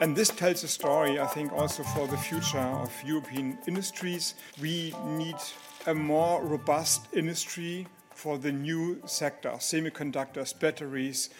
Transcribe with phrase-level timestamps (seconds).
[0.00, 4.34] And this tells a story, I think, also for the future of European industries.
[4.62, 5.34] We need
[5.86, 11.30] a more robust industry for the new sector semiconductors, batteries,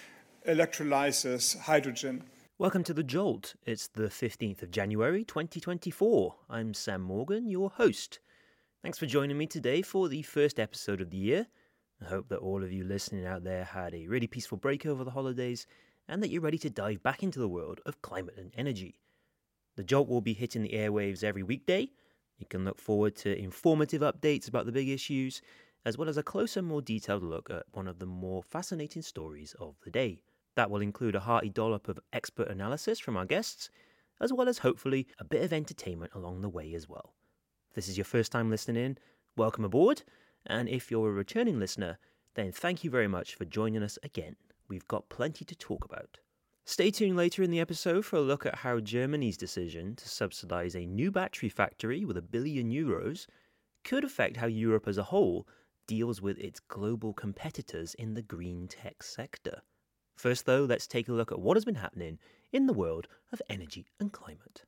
[0.46, 2.24] electrolyzers, hydrogen.
[2.58, 3.54] Welcome to The Jolt.
[3.64, 6.34] It's the 15th of January 2024.
[6.50, 8.18] I'm Sam Morgan, your host.
[8.80, 11.48] Thanks for joining me today for the first episode of the year.
[12.00, 15.02] I hope that all of you listening out there had a really peaceful break over
[15.02, 15.66] the holidays
[16.06, 18.94] and that you're ready to dive back into the world of climate and energy.
[19.74, 21.90] The Jolt will be hitting the airwaves every weekday.
[22.38, 25.42] You can look forward to informative updates about the big issues,
[25.84, 29.56] as well as a closer, more detailed look at one of the more fascinating stories
[29.60, 30.22] of the day.
[30.54, 33.70] That will include a hearty dollop of expert analysis from our guests,
[34.20, 37.16] as well as hopefully a bit of entertainment along the way as well.
[37.68, 38.98] If this is your first time listening in,
[39.36, 40.02] welcome aboard,
[40.46, 41.98] and if you're a returning listener,
[42.34, 44.36] then thank you very much for joining us again.
[44.68, 46.18] We've got plenty to talk about.
[46.64, 50.74] Stay tuned later in the episode for a look at how Germany's decision to subsidise
[50.74, 53.26] a new battery factory with a billion euros
[53.84, 55.46] could affect how Europe as a whole
[55.86, 59.62] deals with its global competitors in the green tech sector.
[60.16, 62.18] First, though, let's take a look at what has been happening
[62.52, 64.64] in the world of energy and climate.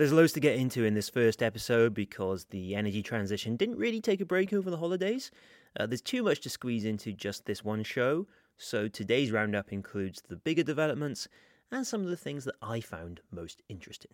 [0.00, 4.00] There's loads to get into in this first episode because the energy transition didn't really
[4.00, 5.30] take a break over the holidays.
[5.78, 10.22] Uh, there's too much to squeeze into just this one show, so today's roundup includes
[10.26, 11.28] the bigger developments
[11.70, 14.12] and some of the things that I found most interesting.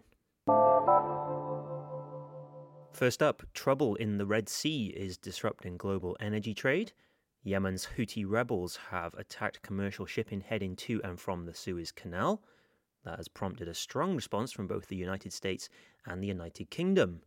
[2.93, 6.95] First up, trouble in the Red Sea is disrupting global energy trade.
[7.45, 12.43] Yemen's Houthi rebels have attacked commercial shipping heading to and from the Suez Canal.
[13.07, 15.69] That has prompted a strong response from both the United States
[16.07, 17.21] and the United Kingdom.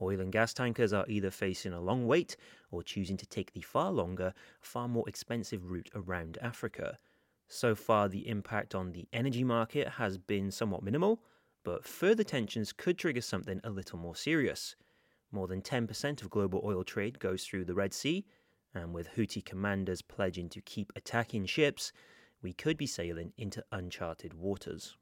[0.00, 2.38] Oil and gas tankers are either facing a long wait
[2.70, 4.32] or choosing to take the far longer,
[4.62, 6.98] far more expensive route around Africa.
[7.48, 11.22] So far, the impact on the energy market has been somewhat minimal,
[11.64, 14.74] but further tensions could trigger something a little more serious.
[15.30, 18.24] More than 10% of global oil trade goes through the Red Sea,
[18.72, 21.92] and with Houthi commanders pledging to keep attacking ships,
[22.40, 24.96] we could be sailing into uncharted waters.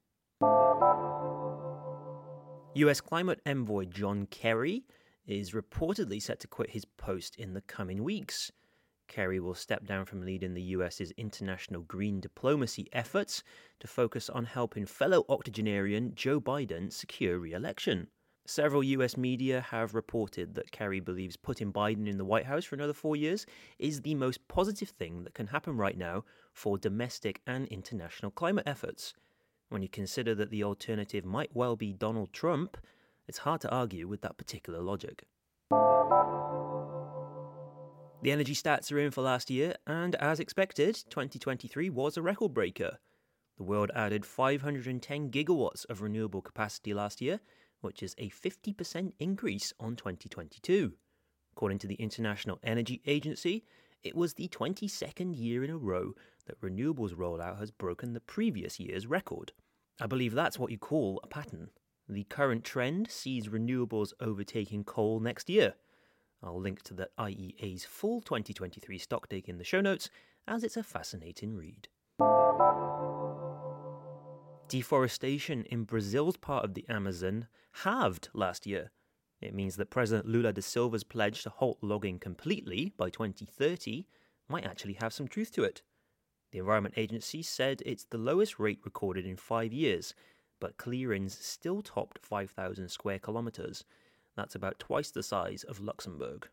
[2.75, 4.85] US climate envoy John Kerry
[5.27, 8.53] is reportedly set to quit his post in the coming weeks.
[9.09, 13.43] Kerry will step down from leading the US's international green diplomacy efforts
[13.81, 18.07] to focus on helping fellow octogenarian Joe Biden secure re election.
[18.47, 22.77] Several US media have reported that Kerry believes putting Biden in the White House for
[22.77, 23.45] another four years
[23.79, 28.69] is the most positive thing that can happen right now for domestic and international climate
[28.69, 29.15] efforts.
[29.69, 32.79] When you consider that the alternative might well be Donald Trump,
[33.27, 35.27] it's hard to argue with that particular logic.
[38.21, 42.55] The energy stats are in for last year, and as expected, 2023 was a record
[42.55, 42.99] breaker.
[43.59, 47.41] The world added 510 gigawatts of renewable capacity last year,
[47.83, 50.95] which is a 50% increase on 2022.
[51.53, 53.65] According to the International Energy Agency,
[54.03, 56.15] it was the 22nd year in a row
[56.49, 59.53] that renewables rollout has broken the previous year's record.
[60.01, 61.71] I believe that's what you call a pattern.
[62.09, 65.75] The current trend sees renewables overtaking coal next year.
[66.43, 70.09] I'll link to the IEA's full 2023 stock stocktake in the show notes,
[70.47, 71.89] as it's a fascinating read.
[74.69, 77.47] Deforestation in Brazil's part of the Amazon
[77.85, 78.91] halved last year.
[79.41, 84.07] It means that President Lula da Silva's pledge to halt logging completely by 2030
[84.49, 85.83] might actually have some truth to it.
[86.51, 90.15] The Environment Agency said it's the lowest rate recorded in five years,
[90.61, 93.85] but clearings still topped 5,000 square kilometres.
[94.35, 96.49] That's about twice the size of Luxembourg.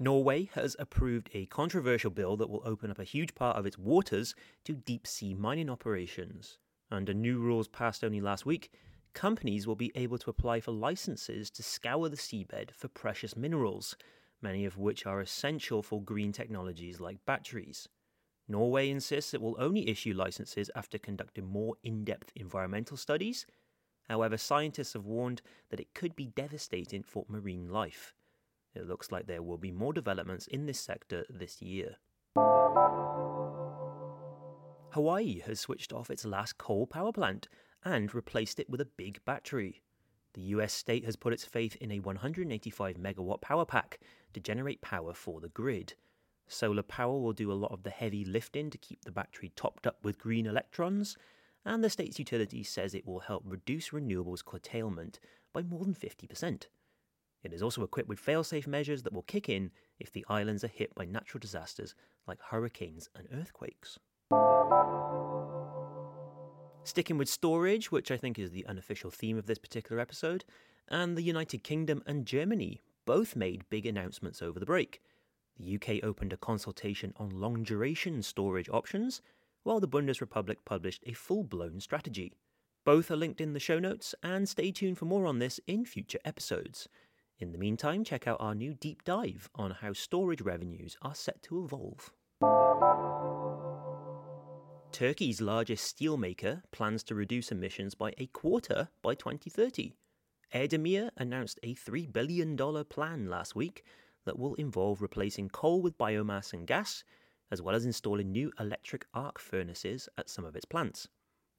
[0.00, 3.78] Norway has approved a controversial bill that will open up a huge part of its
[3.78, 4.34] waters
[4.64, 6.58] to deep sea mining operations.
[6.90, 8.72] Under new rules passed only last week,
[9.12, 13.96] companies will be able to apply for licenses to scour the seabed for precious minerals,
[14.42, 17.88] many of which are essential for green technologies like batteries.
[18.48, 23.46] Norway insists it will only issue licenses after conducting more in depth environmental studies.
[24.08, 28.14] However, scientists have warned that it could be devastating for marine life.
[28.74, 31.96] It looks like there will be more developments in this sector this year.
[34.92, 37.48] Hawaii has switched off its last coal power plant
[37.84, 39.82] and replaced it with a big battery.
[40.34, 44.00] The US state has put its faith in a 185 megawatt power pack
[44.32, 45.94] to generate power for the grid.
[46.46, 49.86] Solar power will do a lot of the heavy lifting to keep the battery topped
[49.86, 51.16] up with green electrons,
[51.64, 55.20] and the state's utility says it will help reduce renewables curtailment
[55.52, 56.66] by more than 50%.
[57.42, 60.68] It is also equipped with fail-safe measures that will kick in if the islands are
[60.68, 61.94] hit by natural disasters
[62.26, 63.98] like hurricanes and earthquakes.
[66.84, 70.44] Sticking with storage, which I think is the unofficial theme of this particular episode,
[70.88, 75.02] and the United Kingdom and Germany both made big announcements over the break.
[75.58, 79.22] The UK opened a consultation on long duration storage options,
[79.62, 82.32] while the Bundesrepublik published a full blown strategy.
[82.84, 85.84] Both are linked in the show notes, and stay tuned for more on this in
[85.84, 86.88] future episodes.
[87.38, 91.42] In the meantime, check out our new deep dive on how storage revenues are set
[91.42, 92.12] to evolve.
[94.92, 99.94] Turkey's largest steelmaker plans to reduce emissions by a quarter by 2030.
[100.54, 103.84] Erdemir announced a $3 billion plan last week
[104.26, 107.04] that will involve replacing coal with biomass and gas,
[107.50, 111.08] as well as installing new electric arc furnaces at some of its plants.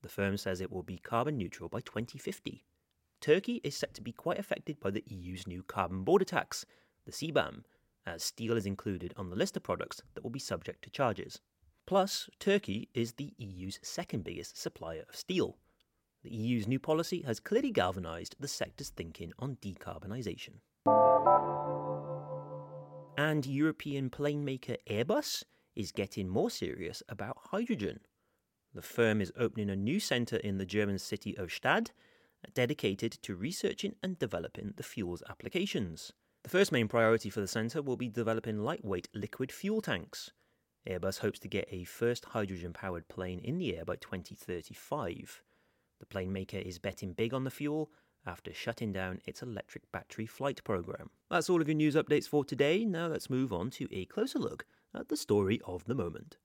[0.04, 2.64] The firm says it will be carbon neutral by 2050.
[3.20, 6.66] Turkey is set to be quite affected by the EU's new carbon border tax,
[7.06, 7.64] the CBAM,
[8.06, 11.40] as steel is included on the list of products that will be subject to charges.
[11.86, 15.58] Plus, Turkey is the EU's second biggest supplier of steel.
[16.24, 20.62] The EU's new policy has clearly galvanised the sector's thinking on decarbonisation.
[23.18, 25.44] And European plane maker Airbus
[25.76, 28.00] is getting more serious about hydrogen.
[28.74, 31.92] The firm is opening a new centre in the German city of Stade
[32.54, 36.14] dedicated to researching and developing the fuel's applications.
[36.44, 40.32] The first main priority for the centre will be developing lightweight liquid fuel tanks.
[40.88, 45.42] Airbus hopes to get a first hydrogen powered plane in the air by 2035.
[46.04, 47.90] The plane maker is betting big on the fuel
[48.26, 51.10] after shutting down its electric battery flight program.
[51.32, 52.84] That's all of your news updates for today.
[52.84, 56.36] Now let's move on to a closer look at the story of the moment.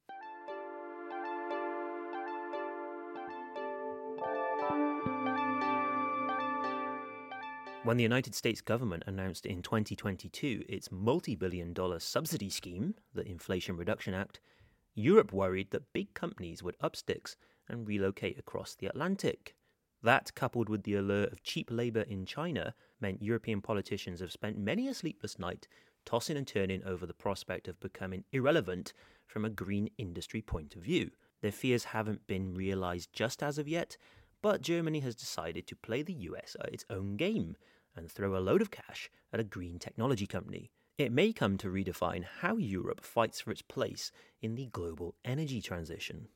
[7.83, 13.27] When the United States government announced in 2022 its multi billion dollar subsidy scheme, the
[13.29, 14.39] Inflation Reduction Act,
[14.95, 17.37] Europe worried that big companies would up sticks
[17.69, 19.55] and relocate across the Atlantic.
[20.03, 24.57] That, coupled with the allure of cheap labour in China, meant European politicians have spent
[24.57, 25.67] many a sleepless night
[26.05, 28.93] tossing and turning over the prospect of becoming irrelevant
[29.27, 31.11] from a green industry point of view.
[31.43, 33.97] Their fears haven't been realised just as of yet,
[34.41, 37.57] but Germany has decided to play the US at its own game
[37.95, 40.71] and throw a load of cash at a green technology company.
[40.97, 44.11] It may come to redefine how Europe fights for its place
[44.41, 46.29] in the global energy transition.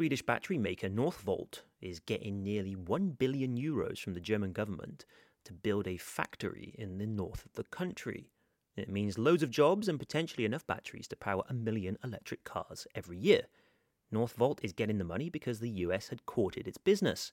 [0.00, 5.04] Swedish battery maker Northvolt is getting nearly 1 billion euros from the German government
[5.44, 8.30] to build a factory in the north of the country.
[8.78, 12.86] It means loads of jobs and potentially enough batteries to power a million electric cars
[12.94, 13.42] every year.
[14.10, 17.32] Northvolt is getting the money because the US had courted its business.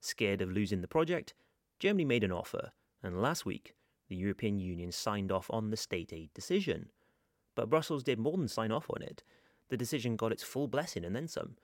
[0.00, 1.34] Scared of losing the project,
[1.80, 2.70] Germany made an offer,
[3.02, 3.74] and last week,
[4.08, 6.90] the European Union signed off on the state aid decision.
[7.56, 9.24] But Brussels did more than sign off on it.
[9.68, 11.56] The decision got its full blessing and then some.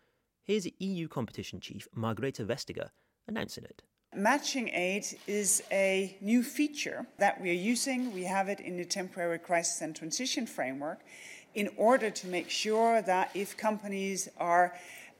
[0.44, 2.90] Here's EU competition chief Margrethe Vestager
[3.28, 3.82] announcing it.
[4.14, 8.12] Matching aid is a new feature that we are using.
[8.12, 11.00] We have it in the temporary crisis and transition framework
[11.54, 14.74] in order to make sure that if companies are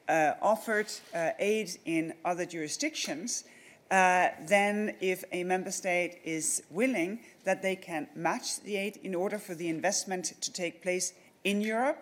[0.08, 3.44] uh, offered uh, aid in other jurisdictions,
[3.90, 9.14] uh, then if a member state is willing, that they can match the aid in
[9.14, 11.12] order for the investment to take place
[11.44, 11.98] in Europe,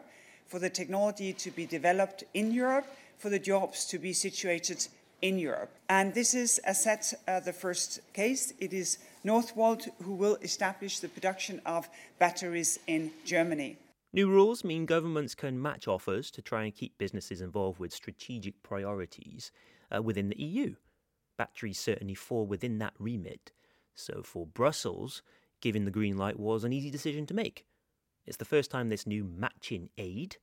[0.47, 2.87] for the technology to be developed in Europe,
[3.19, 4.89] for the jobs to be situated
[5.21, 5.71] in Europe.
[5.89, 8.53] And this is, as said, uh, the first case.
[8.61, 13.77] It is Northvolt who will establish the production of batteries in Germany.
[14.13, 18.63] New rules mean governments can match offers to try and keep businesses involved with strategic
[18.63, 19.51] priorities
[19.95, 20.75] uh, within the EU.
[21.37, 23.53] Batteries certainly fall within that remit.
[23.95, 25.23] So for Brussels,
[25.61, 27.67] giving the green light was an easy decision to make.
[28.27, 30.37] It's the first time this new matching aid,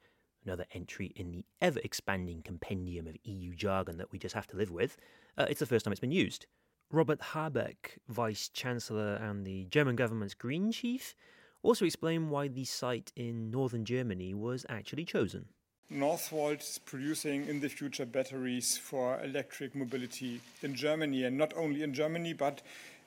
[0.45, 4.57] another entry in the ever expanding compendium of EU jargon that we just have to
[4.57, 4.97] live with,
[5.37, 6.45] uh, it's the first time it's been used.
[6.91, 11.15] Robert Habeck, Vice Chancellor and the German government's Green Chief,
[11.63, 15.45] also explain why the site in northern Germany was actually chosen.
[15.91, 21.83] Northvolt is producing in the future batteries for electric mobility in Germany, and not only
[21.83, 22.61] in Germany, but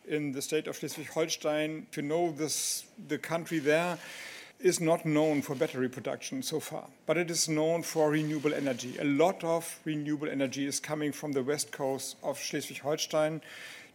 [0.06, 1.86] in the state of Schleswig-Holstein.
[1.92, 3.98] To know this, the country there
[4.60, 8.96] is not known for battery production so far, but it is known for renewable energy.
[8.98, 13.40] A lot of renewable energy is coming from the west coast of Schleswig-Holstein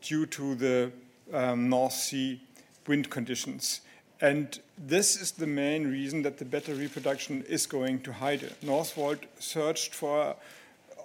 [0.02, 0.92] due to the
[1.34, 2.42] um, North Sea
[2.88, 3.82] wind conditions.
[4.22, 8.54] And this is the main reason that the battery production is going to Heide.
[8.64, 10.36] Northvolt searched for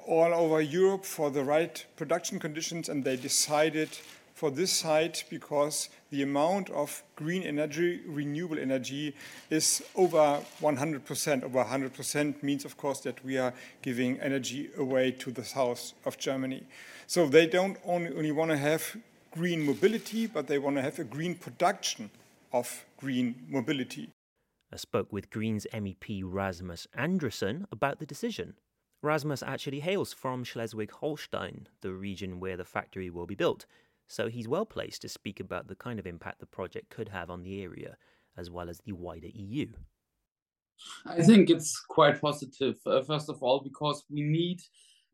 [0.07, 3.89] all over Europe for the right production conditions, and they decided
[4.39, 9.13] for this site because the amount of green energy, renewable energy,
[9.51, 11.43] is over 100%.
[11.43, 13.53] Over 100% means, of course, that we are
[13.83, 16.63] giving energy away to the south of Germany.
[17.09, 18.97] So they don't only, only want to have
[19.33, 22.09] green mobility, but they want to have a green production
[22.53, 24.09] of green mobility.
[24.73, 28.55] I spoke with Greens MEP Rasmus Andresen about the decision.
[29.03, 33.65] Rasmus actually hails from Schleswig Holstein, the region where the factory will be built,
[34.09, 37.31] so he's well placed to speak about the kind of impact the project could have
[37.31, 37.97] on the area,
[38.37, 39.69] as well as the wider EU.
[41.07, 44.61] I think it's quite positive, uh, first of all, because we need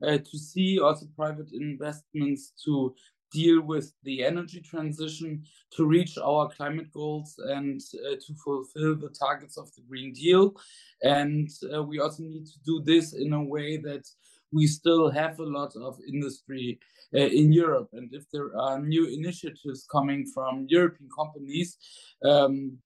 [0.02, 2.94] uh, to see also private investments to
[3.32, 9.12] deal with the energy transition to reach our climate goals and uh, to fulfill the
[9.18, 10.54] targets of the Green Deal.
[11.02, 14.06] And uh, we also need to do this in a way that
[14.54, 16.78] we still have a lot of industry
[17.14, 17.88] uh, in Europe.
[17.92, 21.76] And if there are new initiatives coming from European companies
[22.25, 22.78] um,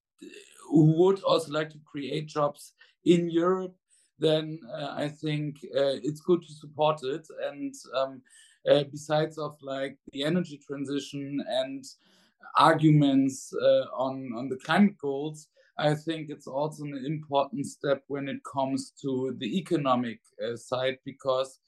[0.70, 2.72] who would also like to create jobs
[3.04, 3.74] in Europe,
[4.18, 7.26] then uh, I think uh, it's good to support it.
[7.48, 8.22] And um,
[8.68, 11.84] uh, besides of like the energy transition and
[12.58, 15.48] arguments uh, on on the climate goals,
[15.78, 20.98] I think it's also an important step when it comes to the economic uh, side
[21.04, 21.60] because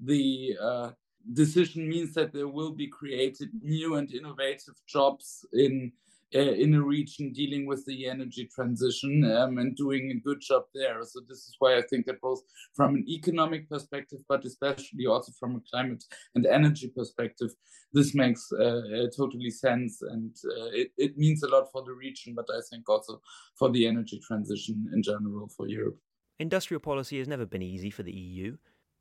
[0.00, 0.90] the uh,
[1.34, 5.92] decision means that there will be created new and innovative jobs in
[6.32, 11.02] in a region dealing with the energy transition um, and doing a good job there.
[11.02, 12.42] So this is why I think that both
[12.74, 16.04] from an economic perspective, but especially also from a climate
[16.34, 17.50] and energy perspective,
[17.92, 21.92] this makes uh, uh, totally sense and uh, it, it means a lot for the
[21.92, 23.20] region, but I think also
[23.58, 25.98] for the energy transition in general for Europe.
[26.38, 28.56] Industrial policy has never been easy for the EU.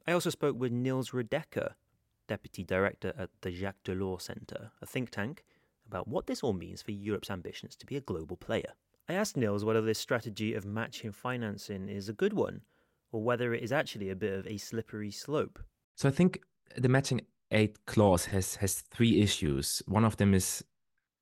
[0.07, 1.74] I also spoke with Nils Redeker,
[2.27, 5.43] Deputy Director at the Jacques Delors Centre, a think tank
[5.88, 8.74] about what this all means for Europe's ambitions to be a global player.
[9.10, 12.62] I asked Nils whether this strategy of matching financing is a good one,
[13.12, 15.60] or whether it is actually a bit of a slippery slope.
[15.96, 16.41] So I think
[16.75, 19.82] the matching aid clause has has three issues.
[19.88, 20.63] One of them is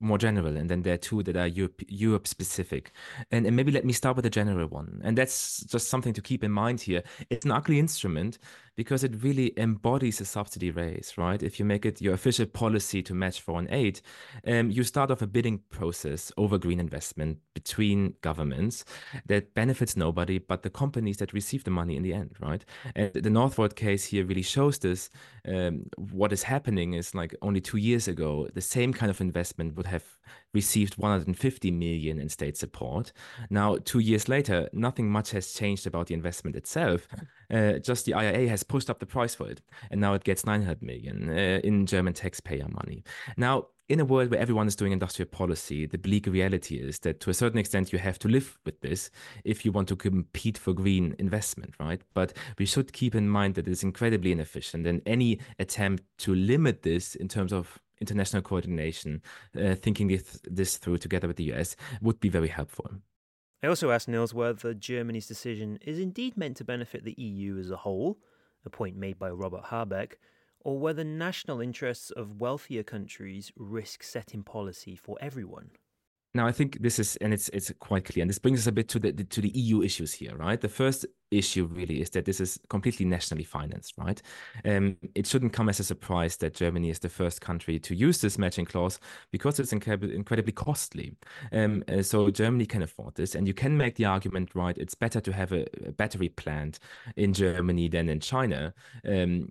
[0.00, 2.92] more general, and then there are two that are Europe, Europe specific.
[3.30, 5.00] And, and maybe let me start with the general one.
[5.02, 7.02] And that's just something to keep in mind here.
[7.30, 8.38] It's an ugly instrument
[8.76, 11.42] because it really embodies a subsidy raise, right?
[11.42, 14.00] If you make it your official policy to match foreign aid,
[14.46, 18.84] um, you start off a bidding process over green investment between governments
[19.26, 22.64] that benefits nobody but the companies that receive the money in the end, right?
[22.94, 25.08] And the Northvolt case here really shows this.
[25.48, 29.74] Um, what is happening is like only two years ago, the same kind of investment
[29.76, 30.04] would have
[30.52, 33.12] received 150 million in state support.
[33.50, 37.06] Now, two years later, nothing much has changed about the investment itself.
[37.48, 40.44] Uh, just the IRA has pushed up the price for it, and now it gets
[40.44, 43.04] 900 million uh, in German taxpayer money.
[43.36, 47.20] Now, in a world where everyone is doing industrial policy, the bleak reality is that
[47.20, 49.10] to a certain extent you have to live with this
[49.44, 52.02] if you want to compete for green investment, right?
[52.12, 56.82] But we should keep in mind that it's incredibly inefficient, and any attempt to limit
[56.82, 59.22] this in terms of international coordination,
[59.60, 62.90] uh, thinking this, this through together with the US would be very helpful.
[63.62, 67.70] I also asked Nils whether Germany's decision is indeed meant to benefit the EU as
[67.70, 68.18] a whole,
[68.64, 70.18] a point made by Robert Habeck,
[70.60, 75.70] or whether national interests of wealthier countries risk setting policy for everyone.
[76.36, 78.72] Now, I think this is, and it's it's quite clear, and this brings us a
[78.72, 80.60] bit to the to the EU issues here, right?
[80.60, 84.20] The first issue really is that this is completely nationally financed, right?
[84.64, 88.20] Um, it shouldn't come as a surprise that Germany is the first country to use
[88.20, 89.00] this matching clause
[89.32, 91.16] because it's incredibly, incredibly costly.
[91.52, 94.76] Um, uh, so Germany can afford this, and you can make the argument, right?
[94.76, 96.80] It's better to have a, a battery plant
[97.16, 98.74] in Germany than in China.
[99.08, 99.48] Um,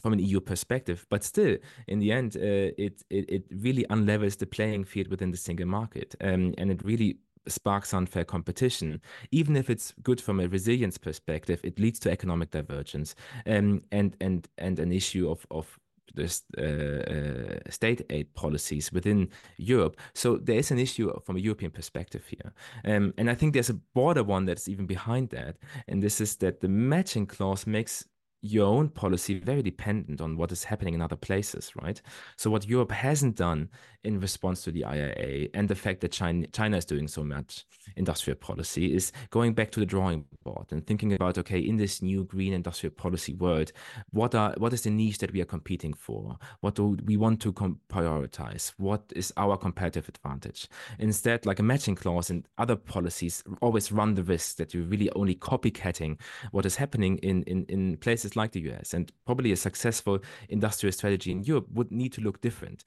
[0.00, 1.06] from an EU perspective.
[1.10, 1.56] But still,
[1.88, 5.66] in the end, uh, it, it, it really unlevels the playing field within the single
[5.66, 7.18] market, um, and it really
[7.48, 9.00] sparks unfair competition.
[9.30, 13.14] Even if it's good from a resilience perspective, it leads to economic divergence
[13.46, 15.78] um, and and and an issue of of
[16.14, 16.24] the
[16.58, 19.96] uh, uh, state aid policies within Europe.
[20.14, 22.52] So there is an issue from a European perspective here.
[22.84, 25.56] Um, and I think there's a broader one that's even behind that.
[25.88, 28.04] And this is that the matching clause makes
[28.42, 32.02] your own policy very dependent on what is happening in other places, right?
[32.36, 33.68] So what Europe hasn't done
[34.02, 37.64] in response to the IRA and the fact that China, China is doing so much
[37.96, 42.02] industrial policy is going back to the drawing board and thinking about okay, in this
[42.02, 43.70] new green industrial policy world,
[44.10, 46.36] what are what is the niche that we are competing for?
[46.60, 48.72] What do we want to prioritize?
[48.76, 50.68] What is our competitive advantage?
[50.98, 55.10] Instead, like a matching clause and other policies always run the risk that you're really
[55.14, 56.20] only copycatting
[56.50, 58.94] what is happening in in, in places like the US.
[58.94, 62.84] And probably a successful industrial strategy in Europe would need to look different.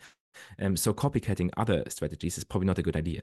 [0.59, 3.21] Um, so copycatting other strategies is probably not a good idea.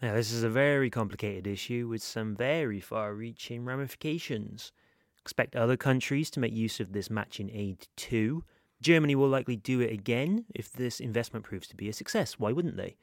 [0.00, 4.72] Now, this is a very complicated issue with some very far reaching ramifications.
[5.20, 8.42] Expect other countries to make use of this matching aid too.
[8.80, 12.40] Germany will likely do it again if this investment proves to be a success.
[12.40, 12.96] Why wouldn't they?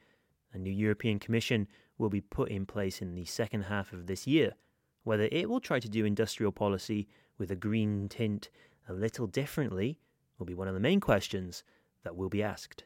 [0.52, 4.26] A new European Commission will be put in place in the second half of this
[4.26, 4.52] year.
[5.04, 7.08] Whether it will try to do industrial policy
[7.40, 8.50] with a green tint
[8.88, 9.98] a little differently
[10.38, 11.64] will be one of the main questions
[12.04, 12.84] that will be asked.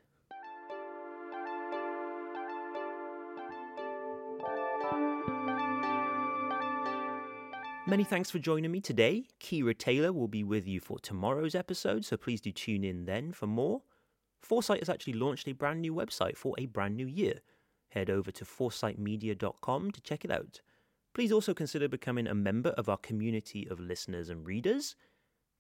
[7.87, 9.27] Many thanks for joining me today.
[9.41, 13.33] Kira Taylor will be with you for tomorrow's episode, so please do tune in then
[13.33, 13.83] for more.
[14.41, 17.41] Foresight has actually launched a brand new website for a brand new year.
[17.89, 20.61] Head over to foresightmedia.com to check it out.
[21.15, 24.97] Please also consider becoming a member of our community of listeners and readers.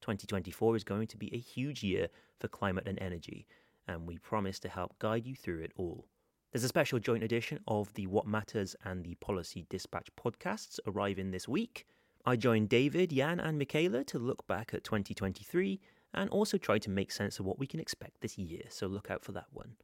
[0.00, 2.08] 2024 is going to be a huge year
[2.40, 3.46] for climate and energy,
[3.86, 6.08] and we promise to help guide you through it all.
[6.50, 11.30] There's a special joint edition of the What Matters and the Policy Dispatch podcasts arriving
[11.30, 11.86] this week.
[12.26, 15.80] I joined David, Jan, and Michaela to look back at 2023
[16.14, 19.08] and also try to make sense of what we can expect this year, so look
[19.08, 19.76] out for that one.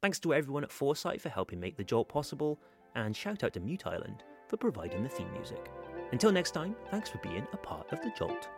[0.00, 2.58] Thanks to everyone at Foresight for helping make the jolt possible,
[2.94, 5.70] and shout out to Mute Island for providing the theme music.
[6.10, 8.48] Until next time, thanks for being a part of the Jolt.